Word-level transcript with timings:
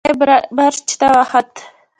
سړی 0.07 0.13
برج 0.55 0.87
ته 0.99 1.07
وخوت. 1.17 1.51